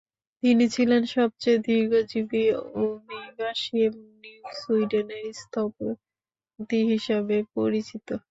তিনি 0.43 0.65
ছিলেন 0.75 1.01
সবচেয়ে 1.15 1.57
দীর্ঘজীবী 1.67 2.43
অভিবাসী 2.81 3.75
এবং 3.87 4.03
'নিউ 4.13 4.43
সুইডেনের 4.59 5.25
স্থপতি' 5.41 6.87
হিসাবে 6.91 7.35
পরিচিত। 7.55 8.07